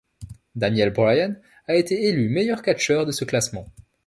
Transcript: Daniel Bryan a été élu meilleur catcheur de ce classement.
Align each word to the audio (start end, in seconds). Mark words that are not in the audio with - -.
Daniel 0.55 0.89
Bryan 0.93 1.35
a 1.67 1.75
été 1.75 2.07
élu 2.07 2.27
meilleur 2.27 2.63
catcheur 2.63 3.05
de 3.05 3.11
ce 3.11 3.23
classement. 3.23 3.67